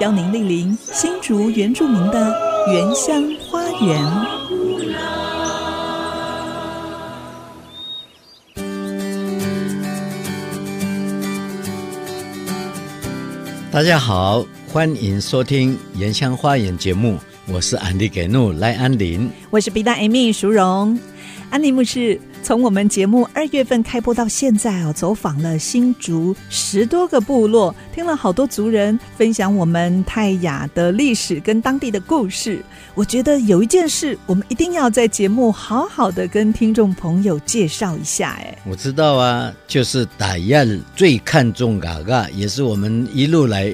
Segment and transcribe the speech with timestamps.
[0.00, 2.34] 邀您莅临新竹原住民的
[2.66, 4.02] 原乡花园。
[13.70, 17.16] 大家好，欢迎收听《原乡花园》节目，
[17.46, 20.98] 我是安迪给怒赖安林，我是 B 大 Amy 淑荣，
[21.50, 22.20] 安妮牧师。
[22.44, 32.62] 从我们节目二月份开播到现在哦，走访了新竹十多个部落，听了好多族人分享我们泰雅的历史跟当地的故事。
[32.94, 38.32] 我觉得有一件事，我们一定要在节目好好的跟听众朋友介绍一下。
[38.38, 40.62] 哎，我知道啊，就是泰雅
[40.94, 43.72] 最看重嘎嘎，也是我们一路来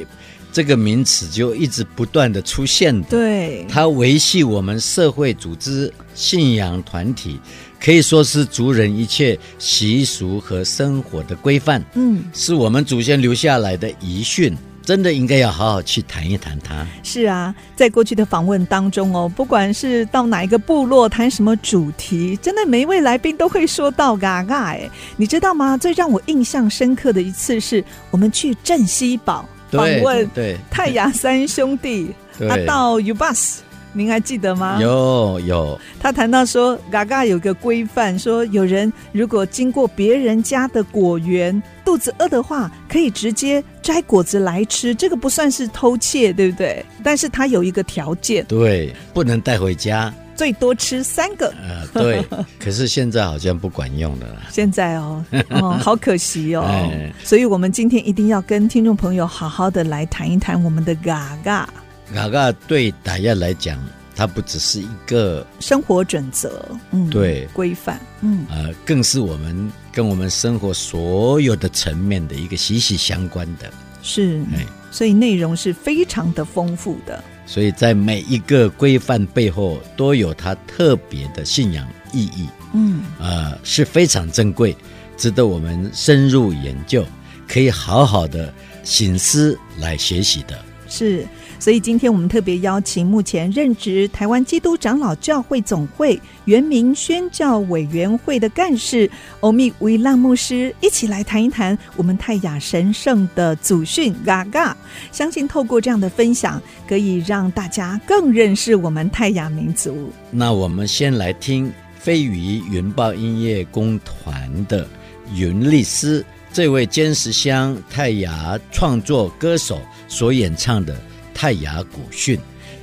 [0.53, 3.09] 这个名词就一直不断的出现的。
[3.09, 7.41] 对，它维系我们社会组织、信仰团体。
[7.83, 16.87] 可以说是族人一切习俗和生活的规范，嗯，是我们祖先留下来的遗训，真的应该要好好去谈一谈它。
[17.03, 25.79] 是啊，在过去的访问当中哦，不管是到哪一个部落谈什么主题，真的每一位来宾都会说到嘎嘎哎，你知道吗？
[25.79, 32.15] 最让我印象深刻的一次是我们去镇西堡访问对泰雅三兄弟
[32.49, 33.59] 阿道 Ubus，。
[33.93, 34.79] 您还记得吗？
[34.81, 46.85] 有有，他谈到说，嘎嘎有个规范，说有人如果经过别人家的果园，肚子饿的话，可以直接摘果子来吃，这个不算是偷窃，对不对？
[47.03, 51.53] 但是他有一个条件，对，不能带回家，最多吃三个。
[51.63, 52.27] 呃，对。
[52.59, 54.49] 可是现在好像不管用了啦。
[54.51, 56.63] 现在哦， 哦，好可惜哦。
[56.67, 61.69] 哎、所以我们今天一定要跟听众朋友好好的来谈一谈我们的嘎嘎。
[62.15, 63.79] 嘎嘎对泰雅来讲，
[64.17, 73.71] 它不只是一个生活准则，嗯，对，规范，嗯，呃，更是我们跟我们生活所有的层面的一个息息相关的。
[74.01, 77.23] 是，哎，所以内容是非常的丰富的。
[77.53, 84.77] 所以在每一个规范背后，都有它特别的信仰意义，嗯，呃，是非常珍贵，
[85.17, 87.05] 值得我们深入研究，
[87.49, 90.57] 可以好好的醒思来学习的。
[90.91, 91.27] 是。
[91.59, 104.77] 所以今天我们特别邀请目前任职台湾基督长老教会总会原名宣教委员会的干事欧米维浪牧师，一起来谈一谈我们泰雅神圣的祖训嘎嘎。
[105.13, 110.11] 相信透过这样的分享，可以让大家更认识我们泰雅民族。
[110.31, 114.89] 那我们先来听飞鱼云豹音乐工团的
[115.35, 120.97] 云丽丝这位坚石乡泰雅创作歌手所演唱的。
[121.33, 122.39] 泰雅古训，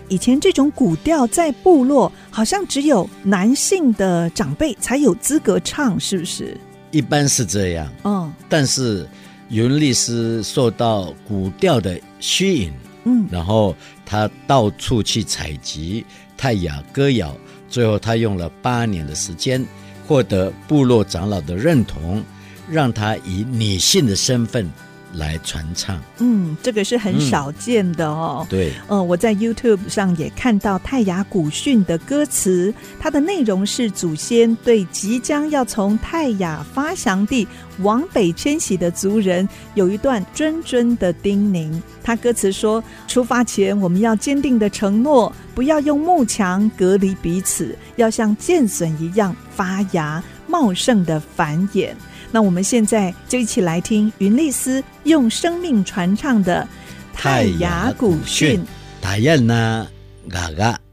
[0.07, 6.59] 以前这种古调在部落好像只有男性的长辈才有资格唱，是不是？
[6.89, 7.87] 一般是这样。
[8.03, 9.07] 嗯，但是
[9.49, 12.73] 云丽丝受到古调的吸引，
[13.03, 16.03] 嗯，然后他到处去采集
[16.35, 17.37] 泰雅歌谣，
[17.69, 19.63] 最后他用了八年的时间，
[20.07, 22.23] 获得部落长老的认同，
[22.69, 24.69] 让他以女性的身份。
[25.13, 28.45] 来传唱，嗯，这个是很少见的哦。
[28.45, 37.47] 嗯、对，嗯、呃，我在 YouTube 上也看到泰雅古训的歌词，它的内容是祖先对即将要从泰雅发祥地
[37.79, 41.81] 往北迁徙的族人有一段谆谆的叮咛。
[42.03, 51.91] 他歌词说：出发前我们要坚定的承诺，不要用木墙隔离彼此，要像剑笋一样发芽茂盛的繁衍。
[52.31, 56.67] 那我们现在就一起来听云丽丝用生命传唱的
[57.13, 58.63] 泰雅古训。
[59.01, 59.87] 大雁呢
[60.29, 60.86] 嘎嘎。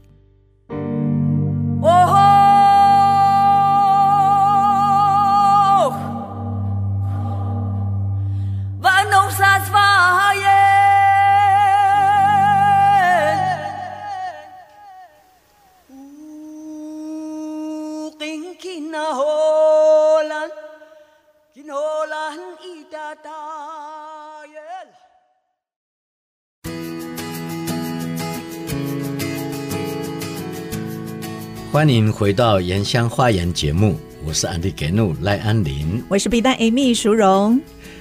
[31.75, 37.59] 欢迎回到《原乡花园》节目，我是安迪给怒赖安林，我是 B 站 Amy 淑荣，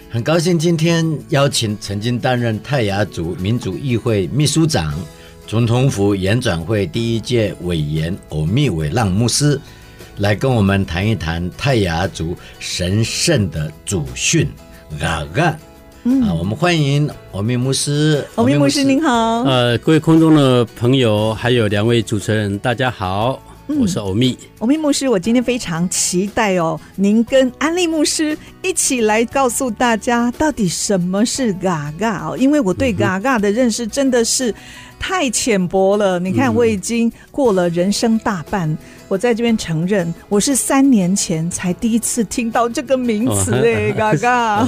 [0.09, 4.95] 很高兴今天邀请曾经担任泰雅族民主议会秘书长、
[5.45, 9.61] 总统府演转会第一届委员欧密伟浪牧师
[10.19, 14.49] 来跟我们谈一谈泰雅族神圣的祖训
[15.01, 15.59] 嘎嘎。
[16.05, 18.25] 嗯、啊，我们欢迎欧密牧师。
[18.37, 19.43] 欧密牧师您好。
[19.43, 23.43] 呃，各位空中的朋友，还有两位主持人，大家好。
[23.67, 34.55] 我是欧密，欧密牧师，我今天非常期待哦，您跟安利牧师一起来告诉大家到底什么是嘎嘎哦，因为我对嘎嘎的认识真的是
[34.99, 36.19] 太浅薄了。
[36.19, 38.77] 你看，我已经过了人生大半。
[39.07, 44.67] 我在这边承认，我是三年前才第一次听到这个名词哎， 嘎嘎。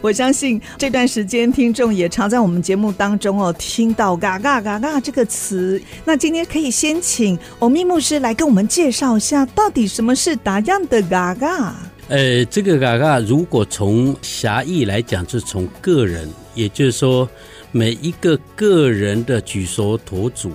[0.00, 5.80] 我相信这段时间听众也常在我们节目当中哦听到嘎嘎嘎嘎这个词。
[6.04, 11.76] 那今天可以先请欧密牧师来跟我们介绍一下，到底什么是打样的嘎嘎？
[12.08, 17.28] 呃，这个嘎嘎如果从狭义来讲，就是从个人，也就是说
[17.72, 20.50] 每一个个人的举手投足，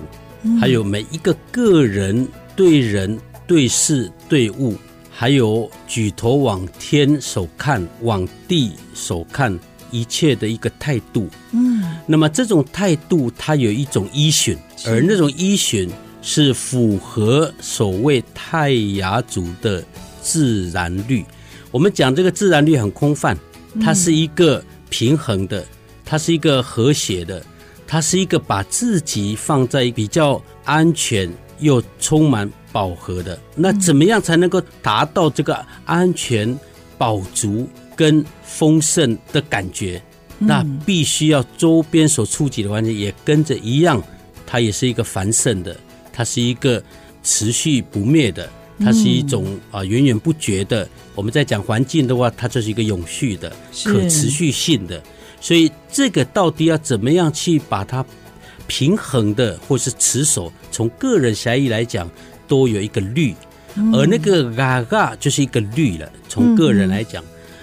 [0.60, 2.26] 还有每一个个人。
[2.56, 4.76] 对人、对事、对物，
[5.10, 9.58] 还有举头往天手看、往地手看，
[9.90, 11.28] 一切的一个态度。
[11.52, 14.56] 嗯，那么这种态度，它有一种依循，
[14.86, 15.90] 而那种依循
[16.22, 19.84] 是符合所谓泰雅族的
[20.22, 21.24] 自然律。
[21.70, 23.36] 我们讲这个自然律很空泛，
[23.80, 25.64] 它是一个平衡的，
[26.04, 27.44] 它是一个和谐的，
[27.86, 31.28] 它是一个把自己放在比较安全。
[31.64, 36.56] 又充满饱和的，那怎么样才能够达到这个安全、
[36.98, 37.66] 饱足
[37.96, 40.00] 跟丰盛的感觉？
[40.38, 44.02] 那必须要周边所触及的环境也跟着一样，
[44.46, 45.74] 它也是一个繁盛的，
[46.12, 46.82] 它是一个
[47.22, 48.46] 持续不灭的，
[48.80, 50.86] 它是一种啊源源不绝的。
[51.14, 53.50] 我们在讲环境的话，它就是一个永续的、
[53.84, 55.02] 可持续性的。
[55.40, 58.04] 所以这个到底要怎么样去把它？
[58.66, 62.10] 平衡的，或是持守，从个人狭义来讲，
[62.48, 63.34] 都有一个律，
[63.92, 66.10] 而那个嘎嘎就是一个律了。
[66.28, 67.22] 从个人来讲，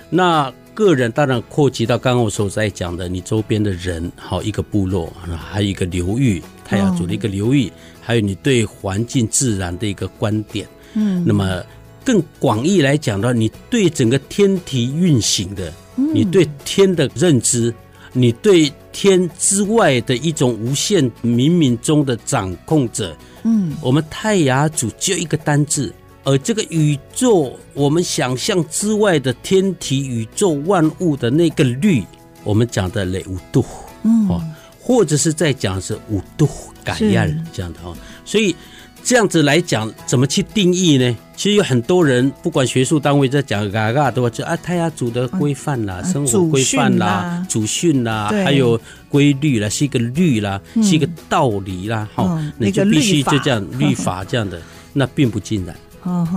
[0.09, 7.71] 那个人当然扩及到刚刚我所在讲的，你周边的人，好一个部落，还有一个流域，泰雅族的一个流域，
[8.01, 10.67] 还有你对环境自然的一个观点。
[10.93, 11.63] 嗯，那么
[12.03, 17.73] 更广义来讲的话，你对整个天体运行的，你对天的认知。
[18.13, 25.93] 你对天之外的一种无限冥冥中的掌控者，嗯，我们泰雅族就一个单字，
[26.23, 32.03] 而这个宇宙，我们想象之外的天体、宇宙万物的那个律，
[32.43, 33.65] 我们讲的雷五度，
[34.03, 34.43] 嗯，哦
[34.79, 36.49] 或者是在讲是五度
[36.83, 37.11] 感应
[37.53, 37.95] 这样的哦，
[38.25, 38.55] 所以。
[39.03, 41.17] 这样子来讲，怎么去定义呢？
[41.41, 48.79] 其实有很多人，不管学术单位在讲嘎嘎，都就啊，泰雅族的规范啦，生活规范啦，祖训啦，还有
[49.09, 54.61] 规律啦，是一个律啦，是一个道理啦，哈，你就必须就这样律法这样的，
[54.93, 55.75] 那并不尽然。
[56.03, 56.27] 哦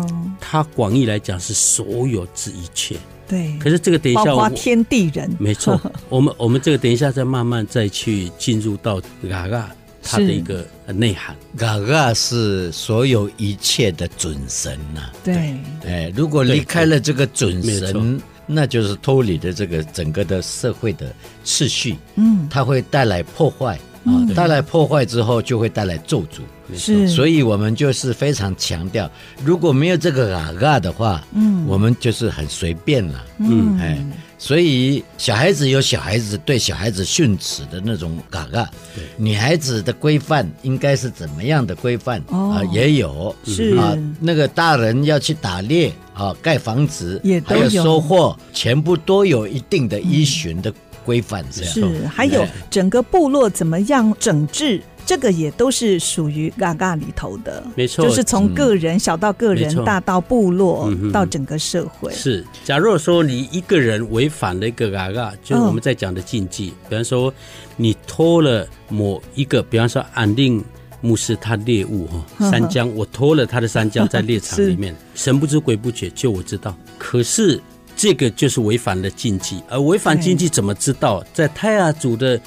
[0.41, 2.97] 它广义来讲是所有之一切。
[3.29, 3.55] 对。
[3.59, 5.31] 可是这个等一下，包括天地人。
[5.39, 5.79] 没错，
[6.09, 8.99] 我们我们这个等一下再慢慢再去进入到
[9.29, 9.71] 嘎嘎。
[10.05, 15.13] 它的一个内涵，嘎嘎是所有一切的准神呐、啊。
[15.25, 15.57] 对，
[15.87, 21.13] 哎，如果离开了这个准神，那就是脱离的这个整个的社会的
[21.45, 21.97] 秩序。
[22.17, 23.79] 嗯，它会带来破坏。
[24.05, 26.43] 啊，带来破坏之后，就会带来咒诅。
[26.77, 29.11] 是，所以我们就是非常强调，
[29.43, 33.25] 如果没有这个嘎嘎的话，嗯，我们就是很随便了。
[33.39, 33.99] 嗯，哎，
[34.39, 38.69] 所以小孩子有小孩子对小孩子训斥的那种嘎嘎，
[39.17, 42.21] 女孩子的规范应该是怎么样的规范？
[42.29, 42.63] 啊？
[42.73, 43.35] 也有。
[43.45, 43.77] 是。
[43.77, 50.73] 啊，那个大人要去打猎啊，盖房子，也还有收获，全部都有一定的依循的。
[51.05, 51.71] 规范这样。
[51.71, 62.13] 是，还有整个部落怎么样整治，这个也都是属于嘎嘎里头的，没错，就是从个人小到个人，大到部落，到整个社会。
[62.13, 67.33] 是，假如说你一个人违反了一个嘎嘎，就是我们在讲的禁忌，比方说
[67.77, 70.65] 你偷了某一个，比方说安定
[71.01, 77.61] 牧师他猎物哈， 三江，我偷了他的三江在猎场 里面，神不知鬼不觉，就我知道，可是。
[77.97, 81.25] 这个就是违反了禁忌，而违反禁忌怎么知道？
[81.33, 82.39] 在泰雅族的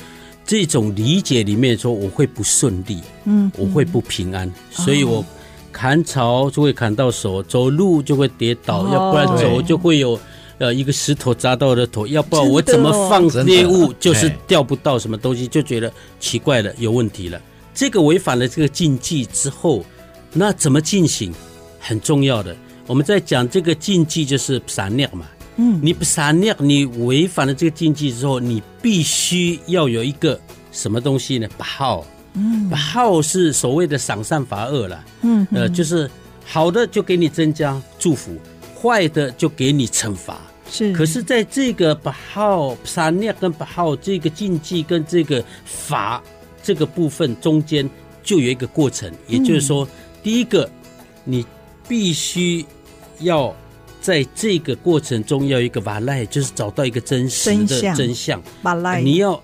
[0.48, 5.24] 这种理解里面说，我会不顺利，嗯，我会不平安，所以我
[5.74, 10.18] 砍草就会砍到手，走路就会跌倒，要不然走就会有
[10.58, 17.40] 呃一个石头砸到我的头，要不然我怎么放猎物就是钓不到什么东西，就觉得奇怪了，有问题了。
[17.74, 19.84] 这个违反了这个禁忌之后，
[20.32, 21.34] 那怎么进行？
[21.78, 22.56] 很重要的，
[22.88, 25.26] 我们在讲这个禁忌就是闪念嘛。
[25.60, 30.40] 嗯，你不撒尿，你违反了这个禁忌之后，你必须要有一个
[30.72, 31.48] 什么东西呢？
[31.58, 35.04] 把号，嗯，把号是所谓的赏善罚恶了。
[35.24, 36.08] 嗯，呃，就是
[36.46, 38.38] 好的就给你增加祝福，
[38.80, 40.40] 坏的就给你惩罚。
[40.70, 46.22] 是，可是在这个把好杀孽跟把号这个禁忌跟这个法
[46.62, 47.90] 这个部分中间，
[48.22, 49.90] 就有一个过程，也就是说，嗯、
[50.22, 50.70] 第一个
[51.24, 51.44] 你
[51.88, 52.64] 必须
[53.22, 53.56] 要。
[54.08, 58.42] 在这个过程中，要一个瓦赖，就是找到一个真实的真相。
[58.62, 59.38] 瓦赖，你要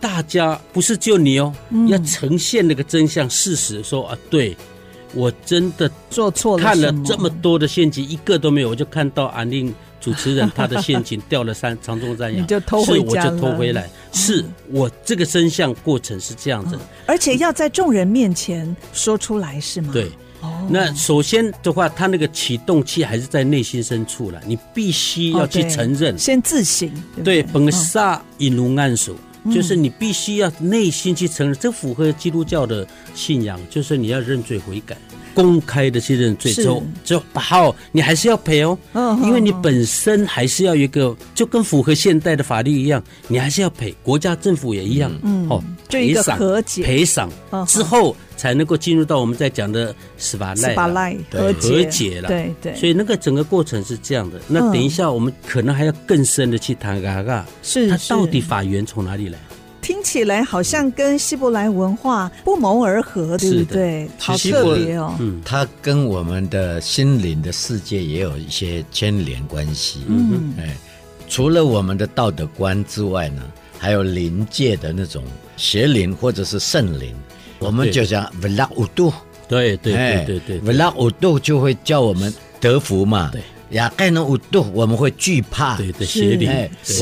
[0.00, 4.56] 大家不是就你哦，嗯、要呈现那个真相事实，说啊，对
[5.14, 19.90] 我真的做错了，看了这么多的陷阱，一个都没有，我就看到安令主持人他的陷阱 掉了三长中山羊，你就偷回家是我就偷回来，嗯、是我这个真相过程是这样子，嗯，而且要在众人面前说出来，是吗？
[19.92, 20.10] 对。
[20.68, 26.90] 那首先的话，他那个启动器还是在内心深处了，你必须要去承认，先自省。
[27.24, 29.14] 对，本萨引如暗手，
[29.52, 34.96] 就是你必须要内心去承认，这符合基督教的信仰，就是你要认罪悔改，
[35.34, 38.78] 公开的去认罪之后，就好，你还是要赔哦，
[39.24, 47.30] 因为你本身还是要一个，就跟符合现代的法律一样，你还是要赔，国家政府也一样，嗯，哦，赔偿和解，赔偿
[47.66, 48.14] 之后。
[48.40, 51.52] 才能够进入到我们在讲的斯巴赖和
[51.90, 54.40] 解了，对对，所以那个整个过程是这样的。
[54.48, 59.38] 那等一下我们可能还要更深的去谈嘎嘎，是它到底法源从哪里来？
[59.82, 64.08] 听起来好像跟希伯来文化不谋而合，对不对？
[64.16, 70.00] 好特别哦，嗯，它跟我们的心灵的世界也有一些牵连关系。
[70.08, 70.74] 嗯，哎，
[71.28, 73.42] 除了我们的道德观之外呢，
[73.78, 75.22] 还有灵界的那种
[75.58, 77.14] 邪灵或者是圣灵。
[77.60, 79.12] 我们就讲 vlog 五度，
[79.48, 83.30] 对对对对对，vlog 五度就会叫我们得福嘛。
[83.30, 86.50] 对，呀，盖能五度我们会惧怕，对对邪灵，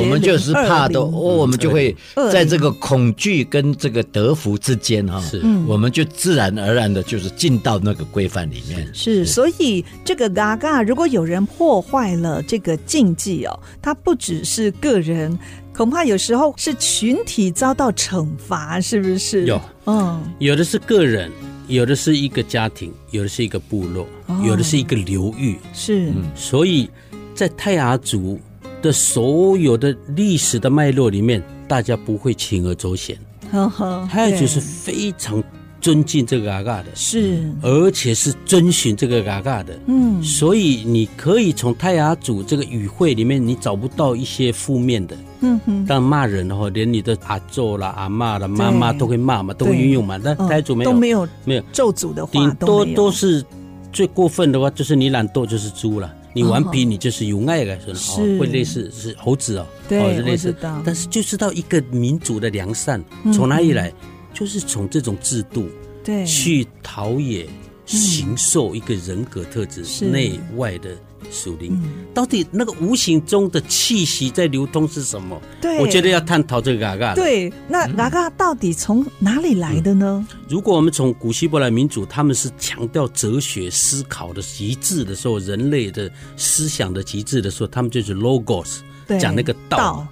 [0.00, 1.96] 我们就是怕的哦，我们就会
[2.30, 8.86] 在这个恐惧跟这个德福之间哈，是，我们就自然而然的就是进到那个规范里面。
[8.92, 15.38] 是，所以这个嘎嘎，如果有人破坏了这个禁忌哦，他不只是个人。
[15.78, 19.46] 恐怕有时候是群体遭到惩罚，是不是？
[19.46, 21.30] 有，嗯，有的是个人，
[21.68, 25.56] 有的是一个家庭，有的是一个部落，哦、有的是一个流域。
[25.72, 26.90] 是，嗯，所以
[27.32, 28.40] 在泰雅族
[28.82, 33.16] 的所有的历史的脉络里面，大家不会铤而走险。
[33.52, 35.40] 呵呵，泰雅族是非常
[35.80, 39.78] 尊敬这个嘎嘎的，是，而且是遵循这个嘎嘎的。
[39.86, 45.16] 嗯，所以你可以从泰雅族这个语汇里面，你找不到一些负面的。
[45.40, 50.18] 嗯哼，但骂人的话，连你的阿祖啦、阿妈啦、妈妈都会骂嘛，都会运用嘛。
[50.22, 51.62] 但泰雅族没有，都没有没有。
[51.72, 53.44] 咒诅的话，顶多都是
[53.92, 60.54] 最过分的话，就是你懒惰就是猪了，你顽皮你就是有爱的，是会类似是猴子哦，对，类似。
[60.84, 63.02] 但是就知道一个民族的良善
[63.32, 63.92] 从哪里来，
[64.34, 65.66] 就是从这种制度
[66.04, 66.24] 对。
[66.26, 67.48] 去陶冶、
[67.86, 70.90] 形塑一个人格特质，内外的。
[71.30, 71.80] 属灵，
[72.14, 75.40] 到底那个无形中的气息在流通是什么？
[75.60, 77.14] 对，我觉得要探讨这个嘎嘎。
[77.14, 80.26] 对，那嘎嘎到底从哪里来的呢？
[80.30, 88.78] 嗯，如果我们从古希伯来民族，他们是强调哲学思考的极致的时候，人类的思想的极致的时候，他们就是 logos，
[89.20, 90.06] 讲那个道。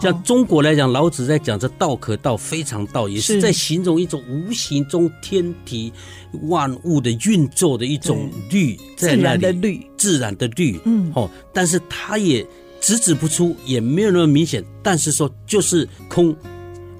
[0.00, 5.92] 像中国来讲，老子在讲这“道可道，非常道”，也是在形容一种无形中天体
[6.42, 10.80] 万物的运作的一种律，在那里，自然的律，自然的律。
[10.84, 12.46] 嗯，哦，但是它也
[12.80, 14.64] 直指不出，也没有那么明显。
[14.82, 16.36] 但是说就是空，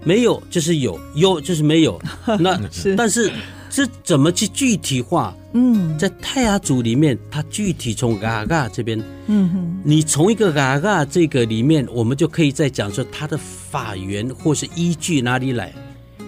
[0.05, 2.00] 没有就是有，有就是没有。
[2.38, 3.31] 那 是，但是。
[3.75, 5.35] 这怎么去具体化？
[5.54, 15.73] 嗯，在泰雅族里面，它具体从嘎嘎这边，嗯哼，你从一个嘎嘎这个里面，我们就可以再讲说它的法源或是依据哪里来。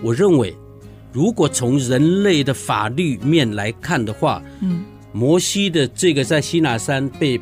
[0.02, 0.54] 我认为，
[1.12, 7.40] 如果从人类的法律面来看的话，嗯，摩西的这个在西乃山被。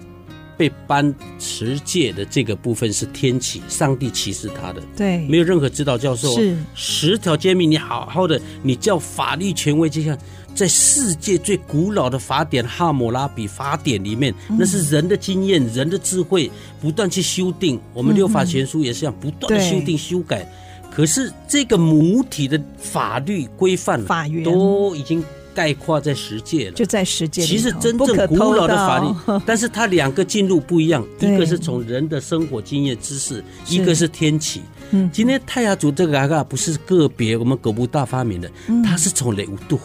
[0.54, 6.32] 被颁持戒的这个部分是天启，上帝启示他的，对，没有任何指导教授。
[6.36, 10.16] 是十条诫命，你好好的，你叫法律权威，就像
[10.54, 17.80] 在世界最古老的法典《哈姆拉比法典》里面，嗯、那是人的经验、人的智慧不断去修订。
[17.92, 20.46] 我们六法全书也是这样，不断的修订、修改。
[20.90, 25.24] 可是这个母体的法律规范，法源都已经。
[25.54, 27.42] 概括在十诫了，就在十诫。
[27.42, 34.62] 其实真正古老的法律， 但是它两个进入不一样， 一个是从人的生活经验知识，一个是天启。
[34.92, 38.50] 嗯，今天泰雅族这个阿嘎不是个别我们狗不大发明的，
[38.82, 39.78] 它是从雷五度。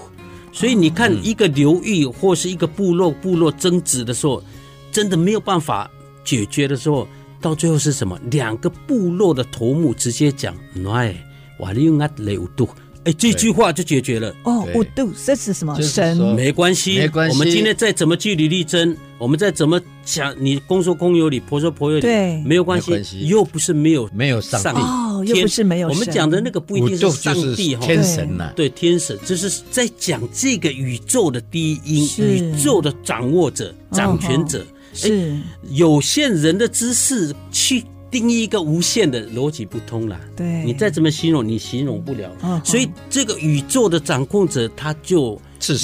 [0.58, 4.44] 所以你看一个流域或是一个部落部落争执的时候，
[4.92, 5.88] 真的没有办法
[6.26, 7.08] 解决的时候，
[7.40, 8.20] 到最后是什么？
[8.32, 10.58] 两个部落的头目直接讲
[10.92, 11.16] ：“哎，
[11.60, 12.68] 瓦利用阿雷乌杜。”
[13.06, 14.36] 哎，这句话就解决了。
[14.46, 15.80] 哦，我度这是什么？
[15.80, 17.38] 神没关系，没关系。
[17.38, 23.28] 我们今天再怎么据理力争，我们再怎么讲，你公说公有理，婆说婆有理，对，没有关系。
[23.28, 24.80] 又不是没有没有上帝。
[24.82, 25.90] 哦，又不是没有。
[25.90, 35.40] 我们讲的那个不一定是上帝哈，天神呐，对，天神，就是在讲这个宇宙的第一因，宇宙的掌握者、掌权者，是。
[35.70, 37.84] 有限人的知识去。
[38.10, 42.32] 定义一个无限的逻辑不通了，对，你再怎么形容，你形容不了。
[42.42, 45.38] 哦、所以这个宇宙的掌控者，他就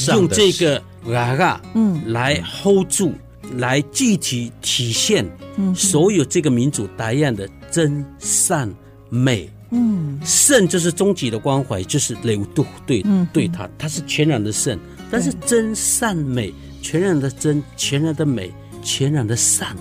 [0.07, 0.81] 用这个
[1.11, 3.11] 啊啊，嗯，来 hold 住，
[3.43, 5.25] 嗯、来具体体现
[5.57, 5.73] 嗯。
[5.75, 8.71] 所有这个民主答案的真善
[9.09, 9.49] 美。
[9.75, 14.77] 嗯，圣就是终极的关怀，就是雷武度对、嗯、对他，他是全然的圣，
[15.09, 18.51] 但是真善美，全然的真，全然的美，
[18.83, 19.75] 全然的善。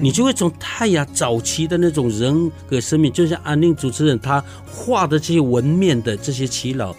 [0.00, 6.94] 你就会从泰雅早期的那种人格生命，就像安宁主持人他画的这些纹面的这些祈老，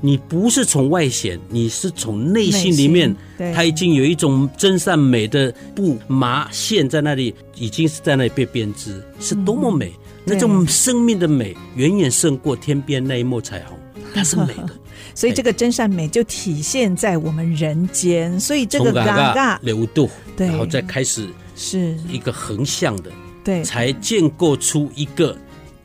[0.00, 3.14] 你不是从外显，你是从内心里面，
[3.54, 9.88] 他已经有一种真善美的布麻线在那里，已经是在那里被编织，是多么美！
[9.88, 13.78] 嗯、那种生命的美远远胜过天边那一抹彩虹，
[14.14, 14.70] 它是美的。
[15.14, 21.28] 所以这个真善美就体现在我们人间，所以这个尴尬流度，对，然后再开始。
[21.58, 23.10] 是一个横向的，
[23.42, 25.34] 对，才建构出一个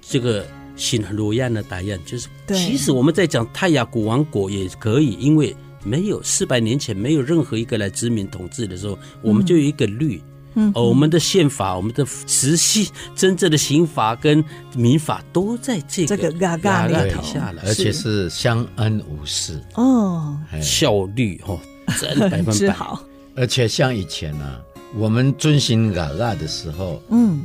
[0.02, 10.22] 这个新罗亚的答案，就是其实我们在讲泰雅古王国也可以，因为没有四百年前没有任何一个来殖民统治的时候，我们就有一个律，
[10.56, 14.44] 嗯，我们的宪法、我们的实际真正的刑法跟
[14.76, 17.22] 民法都在这个这个嘎嘎里头。
[17.24, 18.30] 下来，而且是。
[18.30, 19.62] 相安无事。
[19.76, 21.60] 哦，效率哦，
[22.00, 22.74] 真百分百。
[22.74, 23.04] 好，
[23.36, 24.62] 而且像以前呢。
[24.94, 27.40] 我们遵循嘎嘎的时候，嗯，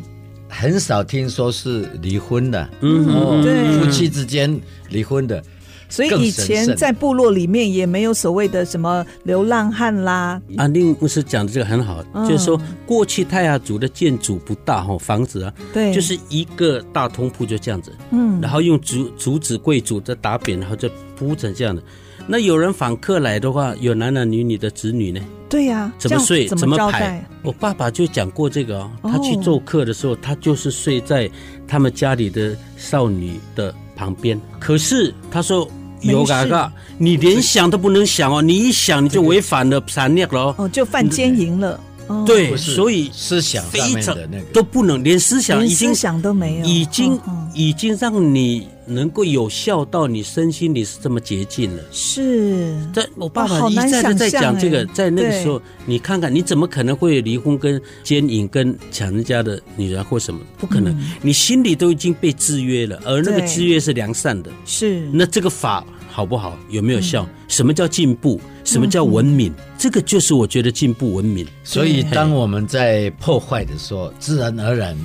[0.48, 5.42] 很少听说是离婚的，嗯，哦，对，夫妻之间离婚的，
[5.88, 10.40] 所以以前在部落里面也没有所谓的什么流浪汉啦。
[10.56, 21.82] 安定牧师讲的这个很好，就是说过去泰雅族的建筑不大哈，房子啊，对，就是一个大通铺就这样子，嗯，然后用竹竹子贵族的打扁，然后就铺成这样的。
[22.26, 25.20] 那有人访客来的话，有男男女女的子女呢？
[25.48, 26.48] 对呀、啊，怎么睡？
[26.48, 27.24] 怎么排？
[27.42, 28.90] 我爸爸就讲过这个哦。
[29.02, 31.30] 他去做客的时候，他就是睡在
[31.68, 34.40] 他们家里的少女的旁边。
[34.58, 35.68] 可是他说
[36.00, 41.78] 有嘎嘎，你连想都不能想哦，你一想你就违反了残念了哦，就犯奸淫了。
[42.24, 44.16] 对，所以思想非常
[44.52, 47.18] 都不能，连思想已经思想都没有，已经
[47.54, 51.82] 已经让你能够有效到你身心里是这么洁净了。
[51.90, 60.40] 是，在我爸爸一再的在讲这个，在那个时候，你看看你怎么可能会离婚、跟奸淫、跟抢人家的女人或什么？
[60.58, 64.50] 不可能，你心里都已经被制约了，而那个制约是良善的。
[64.64, 65.84] 是，那这个法。
[66.16, 66.56] 好不好？
[66.70, 67.28] 有没有效？
[67.46, 68.40] 什么叫进步？
[68.64, 69.52] 什么叫文明？
[69.76, 71.46] 这个就是我觉得进步文明。
[71.62, 74.96] 所以，当我们在破坏的时候，自然而然，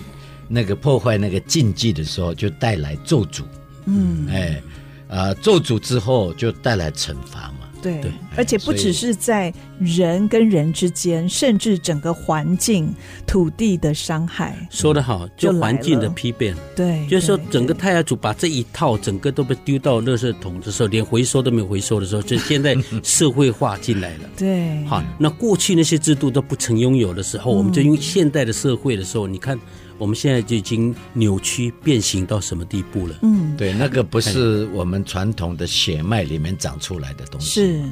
[0.48, 3.42] 那个破坏那个禁忌的时候，就带来咒诅。
[3.88, 4.64] 嗯，哎，
[5.10, 7.61] 啊，咒诅之后就带来惩罚嘛。
[7.82, 8.02] 对，
[8.36, 12.94] 而且不只是在人跟人之间，甚至整个环境、
[13.26, 14.56] 土地的伤害。
[14.70, 16.56] 说得好，就环境的批变。
[16.76, 24.30] 对，就是说整个太阳族把这一套整个都被丢到垃圾桶的时候，连回收都没有回收的时候，就现在社会化进来了。
[24.38, 29.60] 对，好，那过去那些制度都不曾拥有的时候，我们就用现代的社会的时候，你看。
[30.02, 33.16] 我们现在就已经扭曲变形到什么地步了？
[33.22, 37.84] 嗯，对，那个不是我们传统的血脉里面长出来的东西，是，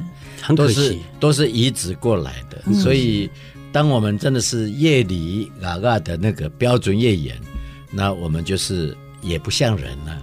[0.42, 2.60] 很可惜，都是都是移植过来的。
[2.66, 3.30] 嗯、所以，
[3.70, 7.38] 当我们真的是夜里嘎嘎的那个标准越严，
[7.92, 8.92] 那我们就是
[9.22, 10.20] 也不像人了。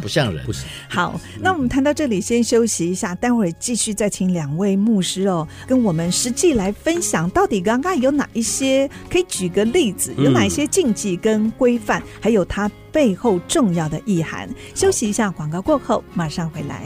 [0.00, 0.44] 不像人。
[0.44, 0.64] 不是。
[0.88, 14.48] 好，那我们谈到这里，先休息一下，待会儿继续再请两位牧师哦，跟我们实际来分享，到底刚刚有哪一些可以举个例子，有哪一些禁忌跟规范，还有它背后重要的意涵。
[14.74, 16.82] 休息一下，广告过后马上回来。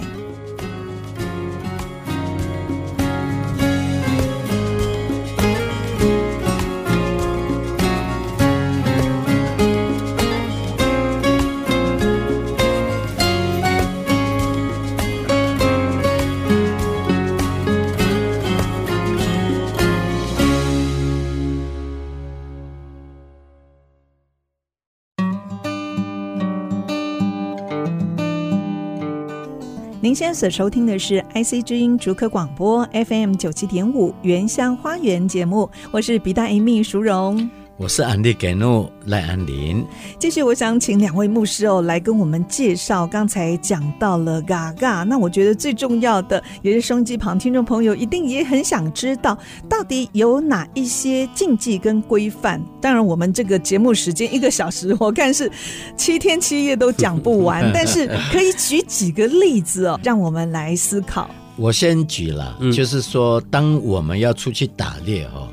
[30.07, 39.85] 您现在所收听的是 IC 之音竹科广播 FM 九七点五原乡花园节目，我是比大 Amy 淑荣，我是安利给诺赖安林。
[40.19, 43.07] 继续，我想请两位牧师哦来跟我们介绍。
[43.07, 49.37] 刚才讲到了嘎嘎，那我觉得最重要的也是收音机旁听众朋友一定也很想知道，
[49.69, 52.59] 到底有哪一些禁忌跟规范。
[52.81, 55.51] 当然，我们这个节目时间一个小时，我看是
[55.99, 61.29] 七天七夜都讲不完， 但是可以举几个例子哦，让我们来思考。
[61.57, 65.49] 我先举了，嗯、就是说，当我们要出去打猎哦。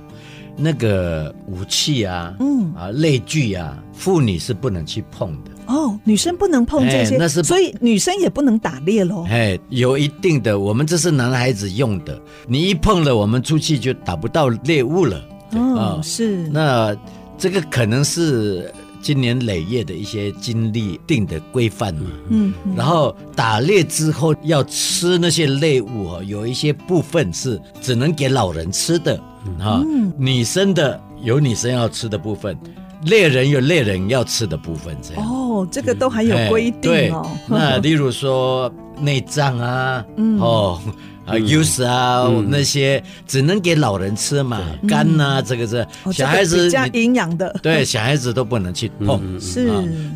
[0.56, 5.98] 那个武器啊，嗯啊，类具啊，妇女是不能去碰的哦。
[6.04, 9.26] 女生不能碰这些，那是所以女生也不能打猎喽。
[9.30, 15.22] 哎，有一定的，我们这是男孩子用的，你一碰了，我们出去就打不到猎物了。
[15.52, 16.48] 哦，是。
[16.50, 16.96] 那
[17.38, 22.12] 这个可能是今年累月的一些经历定的规范嘛。
[22.30, 22.54] 嗯。
[22.76, 29.20] 然后打猎之后要吃那些猎物哦，有一些部分是只能给老人吃的。
[29.60, 32.58] 啊，嗯、女生的有女生要吃的部分，
[33.04, 35.26] 猎人有猎人要吃的部分，这样。
[35.26, 37.22] 哦，这个都还有规定哦。
[37.48, 40.80] 对，那例如说内脏啊， 嗯、哦。
[41.26, 49.72] 啊，，use 啊，那些只能给老人吃嘛，肝呐，这个是小孩子加营养的，对，小孩子都不能去碰，是。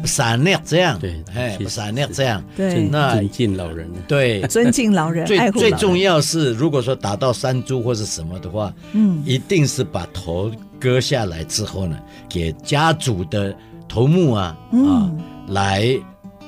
[0.06, 11.98] 撒尿这样，对，哎，撒尿这样，对，那尊敬老人，对， 尊敬老人，最最重要是，如果说打到山猪或是什么的话，嗯，一定是把头割下来之后呢，
[12.30, 13.56] 给家族的
[13.88, 15.12] 头目啊啊
[15.48, 15.98] 来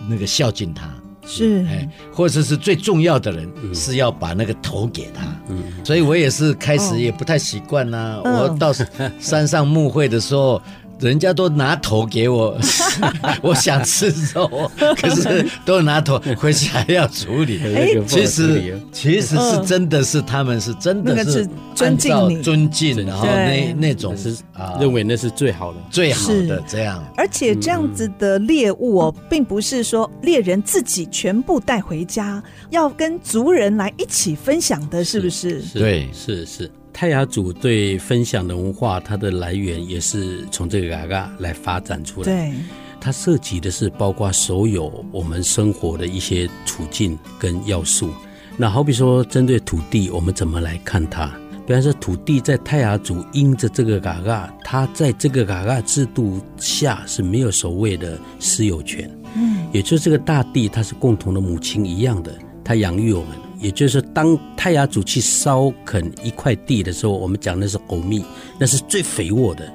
[0.08, 0.89] 那个孝敬他。
[1.29, 5.23] 是，哎，或者是最重要的人，是要把那个头给他。
[5.47, 8.19] 嗯，所以我也是开始也不太习惯呐。
[8.25, 8.73] 我到
[9.19, 10.59] 山上牧会的时候。
[10.99, 12.57] 人家都拿头给我，
[13.41, 17.59] 我想吃肉，可是都拿头回去还要处理。
[18.07, 27.03] 其实其实是真的是他们是真的是尊敬你，尊敬，然后那那种是啊，认为那是最好的最好的这样。
[27.15, 35.62] 而且这样子的猎物哦，并不是说猎人自己全部带回家，要跟族人来一起分享的，是不是？
[35.73, 36.69] 对，是是。
[36.91, 42.25] 泰雅族对分享的文化，它的来源也是从这个嘎嘎来发展出来。
[42.25, 42.54] 对，
[42.99, 48.10] 它涉及的是包括所有我们生活的一些处境跟要素。
[48.58, 51.32] 那好比说，针对土地，我们怎么来看它？
[51.65, 59.10] 比方说，土地在泰雅族因着这个嘎嘎，它在这个嘎嘎制度下是没有所谓的私有权。
[59.36, 63.30] 嗯，也就是这个大地，它是共同的母亲一样的，它养育我们。
[63.60, 68.24] 也就是当泰雅族去烧垦一块地的时候，我们讲的是狗蜜，
[68.58, 69.69] 那是最肥沃的。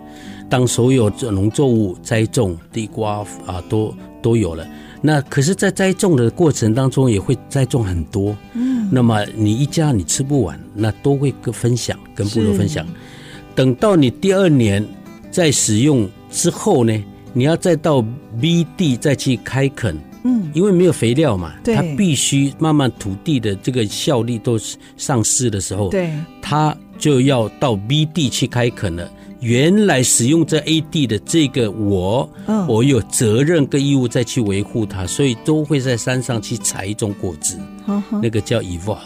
[0.49, 3.92] 当所有这农作物栽种，地瓜啊都
[4.23, 4.66] 都有了，
[5.01, 8.37] 那可是，在栽种的过程当中，也会栽种很多。
[8.53, 12.87] 嗯，那么你一家你吃不完，那都会跟分享，跟部落分享。
[13.55, 14.87] 等到你第二年
[15.31, 18.05] 再使用之后呢，你要再到
[18.40, 19.99] B 地再去开垦。
[20.24, 21.74] 嗯，因为没有肥料嘛，对。
[21.74, 24.58] 它必须慢慢土地的这个效力都
[24.96, 26.10] 丧失的时候，对，
[26.42, 29.08] 它就要到 B 地去开垦了。
[29.40, 37.58] 原来使用这 A 地的这个我，嗯、我有责任跟义务再去维护它，所以都会在山上去采一种果子，
[38.22, 38.98] 那个叫 e v a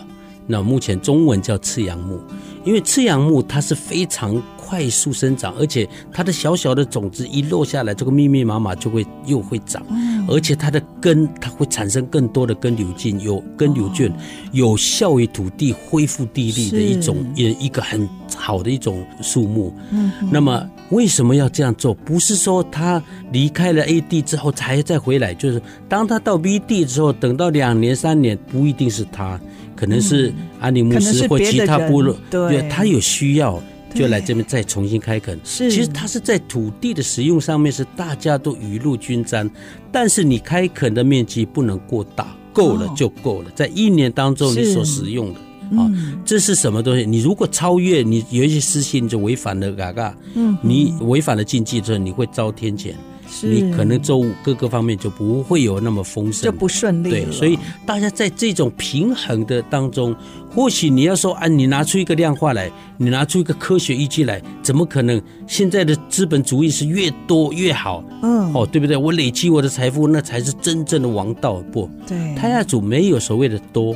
[0.46, 2.20] 那目前中文叫赤杨木，
[2.64, 4.40] 因为赤杨木它是非常。
[4.68, 14.14] 快速生长，而且它的小小的种子一落下来，这个密密麻麻就会又会长，嗯、而且它的根它会产生更多的根瘤菌，有根瘤菌，哦、
[14.52, 19.72] 有效于土地恢复地力的一种，也一个很好的一种树木。
[19.90, 21.94] 嗯，那么为什么要这样做？
[21.94, 29.40] 不是说它离开了 A 地之后才再回来，就是当它到 B 地之后，等到两年三年，不一定是它，
[29.78, 33.62] 可能是安尼牧师或其他部落，对，他有需要。
[33.94, 39.50] 就来这边再重新开垦，是，其实它是在土地的使用上面是大家都雨露均沾，
[39.90, 45.40] 但是你开垦的面积不能过大，够了就够了，在一年当中你所使用的。
[45.80, 45.90] 啊，
[46.22, 47.06] 这是什么东西？
[47.06, 52.92] 你如果超越，你有一些私心就违反了嘎嘎，嗯，你违反了禁忌之后，你会遭天谴。
[53.30, 57.10] 是你可能作物各个方面就不会有那么丰盛，就不顺利。
[57.10, 60.16] 对，所以大家在这种平衡的当中，
[60.50, 65.20] 或许你要说啊，你拿出一个量化来，你拿出一个科学依据来，怎么可能？
[65.46, 68.96] 现在的资本主义是越多越好，嗯，哦，对不对？
[68.96, 71.62] 我累积我的财富，那才是真正的王道。
[71.70, 73.94] 不，对，泰雅族没有所谓的多，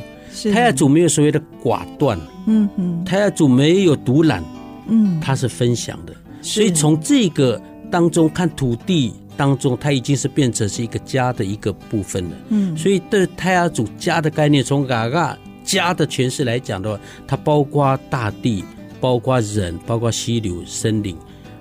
[0.53, 4.43] 泰雅族没有所谓的寡断，嗯嗯，泰雅族没有独揽，
[4.87, 6.13] 嗯，它是分享的。
[6.41, 9.11] 所以从这个当中看土地。
[9.35, 12.31] 当中，它已经是变成是一个家的一个部分了。
[12.49, 18.63] 嗯，所以对泰雅族家的概念，从嘎嘎家的诠释来讲的话，它包括大地，
[18.99, 21.17] 包括人，包括溪流、森林。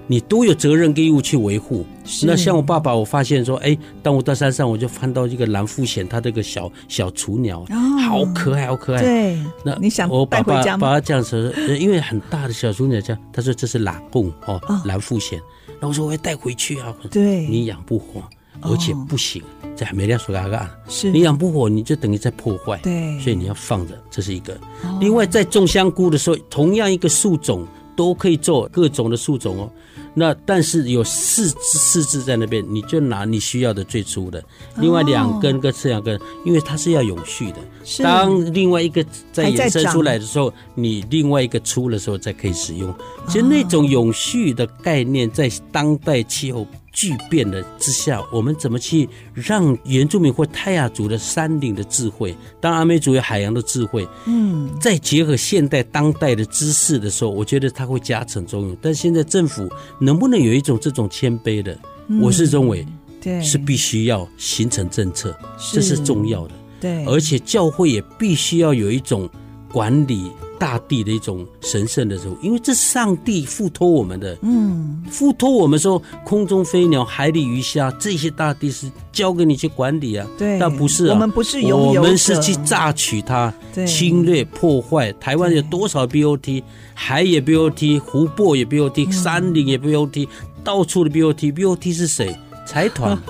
[0.09, 1.87] 你都有责任跟义务去维护。
[2.25, 7.77] 那像我爸爸，我发现说，哎，当我到山上，我就看到一个蓝腹鹇，它这个小小雏鸟，哦，
[8.09, 9.01] 好可爱，好可爱。
[9.01, 10.57] 对，那你想我爸爸？
[10.77, 15.41] 把它这样子，因为很大的小雏鸟这样，他说这是喇贡哦，蓝腹鷴。
[15.83, 16.95] 那我说我要带回去啊。
[17.11, 18.23] 对，你养不活，
[18.61, 19.43] 而且不行，
[19.75, 20.71] 这还没亮说嘎嘎。
[20.89, 22.79] 是你养不活，你就等于在破坏。
[22.85, 24.57] 对，所以你要放着，这是一个。
[25.01, 27.67] 另外，在种香菇的时候，同样一个树种
[27.97, 29.73] 都可以做各种的树种哦。
[30.15, 34.43] 那但是有四只四只在那边，你就拿你需要的最粗的，
[34.77, 37.59] 另外两根跟这两根，因为它是要永续的。
[38.03, 42.95] 当另外一个在延伸出来的时候，你另外一个粗的时候再可以使用。
[43.27, 58.77] 其实那种永续的概念，在当代气候巨变的之下，我们怎么去让原住民或泰雅族的山林的智慧，当阿美族有海洋的智慧，嗯，再结合现代当代的知识的时候，我觉得它会加成作用。
[58.81, 61.77] 但现在政府能不能有一种这种谦卑的？
[62.21, 62.87] 我是认为，
[63.23, 65.35] 对，是必须要形成政策，
[65.73, 66.55] 这是重要的。
[66.81, 69.31] 对，而且教会也必须要有一种
[69.73, 83.53] 管理大地的一种神圣的时候，因为这是上帝付托我们的，嗯，付托我们说空中飞鸟、海里鱼虾这些大地是交给你去管理啊，对，但不是啊，我们不是拥有，我们是去榨取它、
[83.87, 85.11] 侵略、破坏。
[85.15, 86.63] 台湾有多少 BOT，
[86.95, 90.29] 海也 BOT，湖泊也 BOT，山林也 BOT，
[90.63, 92.37] 到处的 BOT，BOT 是谁？
[92.65, 93.21] 财团，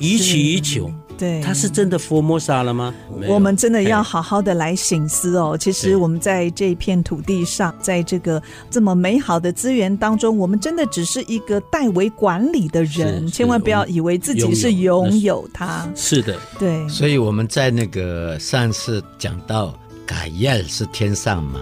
[0.00, 0.90] 予取予求。
[1.18, 2.94] 对，他是真的佛摩萨了吗？
[3.26, 5.56] 我们真的要好好的来醒思哦。
[5.58, 15.88] 其实我们在这片土地上，在这个这么美好的资源当中，我们真的只是一个代为管理的人，千万不要以为自己是拥有它。
[15.94, 16.86] 是的，对。
[16.88, 19.74] 所以我们在那个上次讲到，
[20.04, 21.60] 嘎耶是天上嘛，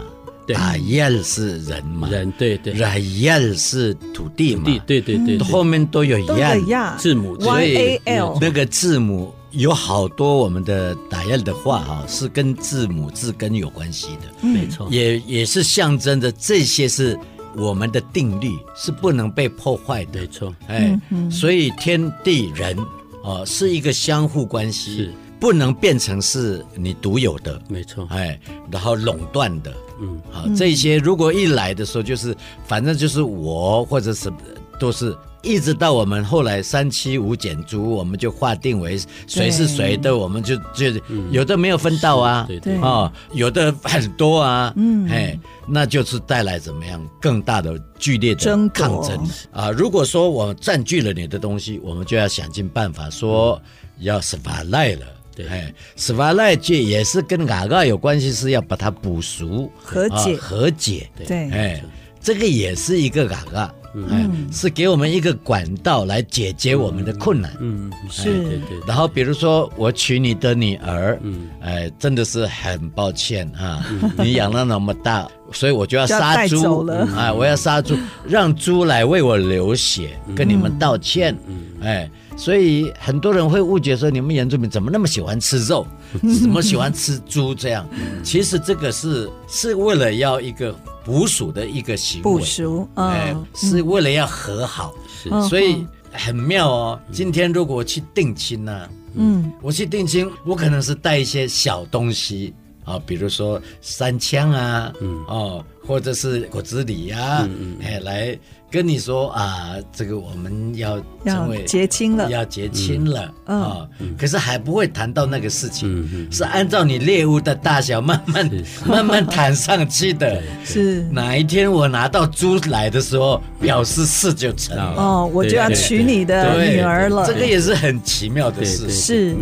[0.48, 8.00] 嘎耶是人嘛，人对对，嘎耶是土地嘛，对对对，后面都有亚字母，所以
[8.40, 9.32] 那个字母。
[9.56, 17.18] 有好多我们的打印的话哈，是跟字母字根有关系的，没错，也也是象征着这些是
[17.56, 22.76] 我们的定律，是不能被破坏的，没错，哎，所以天地人
[23.22, 25.14] 哦是一个相互关系，是。
[25.40, 28.40] 不能变成是你独有的，没错，哎，
[28.70, 32.34] 然后垄断的，嗯，好，这些如果一来的时候就是
[32.66, 34.32] 反正就是我或者是
[34.80, 35.16] 都是。
[35.44, 40.87] 一直到我们后来三七五减租，我们就划定为谁是谁的，我们就就
[41.30, 49.28] 有的没有分到啊，对对啊，有的很多啊，嗯，哎，那就是带来怎么样更大的剧烈的抗争。
[49.52, 49.70] 啊！
[49.70, 53.61] 如果说我占据了你的东西，我们就要想尽办法说
[53.98, 60.37] 要斯法赖了，对，哎，斯法赖这也是跟嘎嘎有关系，是要把它补赎和解。
[60.37, 61.85] 和解，对，哎，
[62.20, 63.74] 这个也是一个嘎嘎。
[63.94, 67.57] 嗯，是给我们一个管道来解决我们的困难。
[67.61, 68.78] 嗯，是对对。
[68.87, 73.85] 然后比如说我娶你的女儿，嗯，哎，真的是很抱歉啊，
[74.18, 77.09] 你养了那么大，所以我就要杀猪了。
[77.16, 81.37] 哎，我要杀猪，让猪来为我流血，跟你们道歉。
[81.46, 85.87] 嗯，哎，所以很多人会误解说，你们原住民怎么那么喜欢吃肉，
[86.20, 87.87] 怎么喜欢吃猪这样？
[88.22, 90.74] 其实这个是是为了要一个。
[91.05, 97.00] 捕鼠的一个行为，捕鼠，哎，是为了要和好，是，所以很妙哦。
[97.12, 107.48] 今天如果我去定亲呢，嗯，我去定亲，我可能是带一些小东西啊，比如说三枪啊，嗯，哦，或者是果子狸啊，
[107.82, 108.38] 哎，来。
[108.70, 113.88] 跟你说啊，这个我们要成为结亲了，要结亲了啊！
[114.18, 118.50] 可是还不会谈到那个事情，是按照你猎物的大小慢慢
[118.84, 120.42] 慢慢谈上去的。
[120.64, 124.94] 是哪一天我拿到猪来的时候，表示事就成了。
[124.96, 127.24] 哦，我就要娶你的女儿了。
[127.24, 128.90] 这个也是很奇妙的事。
[128.90, 129.36] 是。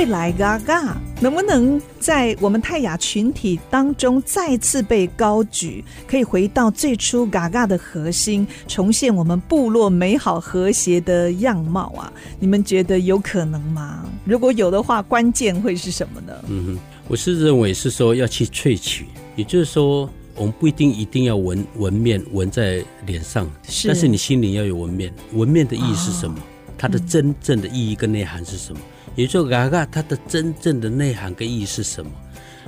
[0.00, 5.84] 未来嘎嘎能不能在我们泰雅群体当中再次被高举？
[6.06, 12.10] 可以回到最初嘎嘎的核心，重现我们部落美好和谐的样貌啊！
[12.38, 14.02] 你们觉得有可能吗？
[14.24, 16.32] 如果有的话，关键会是什么呢？
[16.48, 19.04] 嗯哼，我是认为是说要去萃取，
[19.36, 25.12] 也就是说，我们不一定一定要纹纹面纹在脸上，是，但是你心里要有纹面。
[25.34, 26.38] 纹面的意义是什么？
[26.38, 28.80] 哦、它的真正的意义跟内涵是什么？
[29.16, 32.10] 也就嘎嘎它的真正的内涵跟意义是什么？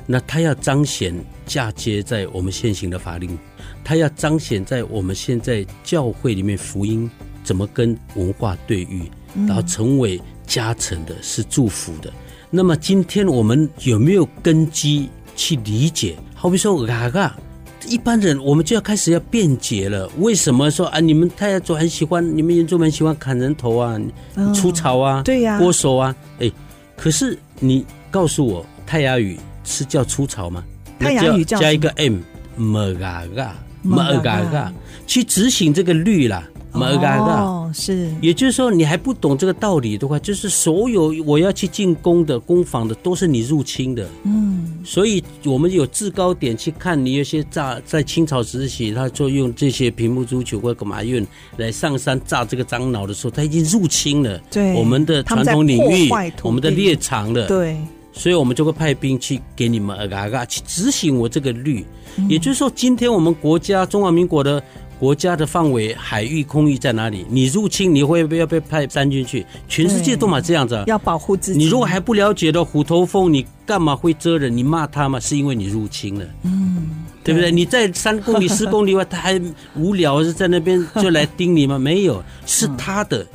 [0.06, 1.14] 那它要彰显
[1.46, 3.38] 嫁接在我们现行的法令，
[3.84, 7.08] 它要彰显在我们现在教会里面福音
[7.44, 9.08] 怎么跟文化对遇，
[9.46, 12.12] 然后成为加成的，是祝福的。
[12.50, 16.16] 那么今天我们有没有根基去理解？
[16.34, 17.36] 好比说嘎嘎，
[17.86, 20.08] 一般人我们就要开始要辩解了。
[20.18, 21.00] 为什么说啊？
[21.00, 24.00] 你们泰雅族很喜欢，你们原住民喜欢砍人头啊，
[24.54, 26.14] 除草啊，对呀，割手啊。
[26.38, 26.50] 哎，
[26.96, 30.64] 可是你告诉我，泰雅语是叫除草吗？
[30.98, 32.18] 泰雅语叫加一个 m，
[32.56, 34.72] 么嘎嘎，么嘎嘎，
[35.06, 36.48] 去执行这个律啦。
[36.72, 44.08] 哦，是，也就是说，你还不懂这个道理的话，就是所有我要去进攻的攻防的，都是你入侵的。
[44.24, 51.24] 嗯，所以我们有制高点去看，你有些炸在清朝时期，他就用这些平木足球或干嘛用
[51.56, 56.08] 来上山炸这个樟脑的时候，他已经入侵了对我们的传统领域，
[56.42, 57.46] 我们的猎场了。
[57.48, 57.76] 对，
[58.12, 61.84] 所以我们就会派兵去给你们啊啊去执行我这个律。
[62.28, 64.62] 也就是说，今天我们国家中华民国的。
[65.02, 67.26] 国家的范围，海域、空域在哪里？
[67.28, 69.44] 你入侵，你会不会被派三军去？
[69.66, 71.58] 全世界都嘛这样子，要保护自己。
[71.58, 74.56] 你如果还不了解的虎头蜂，你干嘛会蛰人？
[74.56, 77.50] 你骂他嘛，是因为你入侵了，嗯，对不对？
[77.50, 79.42] 你在三公里、四公里外，他还
[79.74, 81.80] 无聊是在那边就来盯你吗？
[81.80, 83.26] 没有，是他的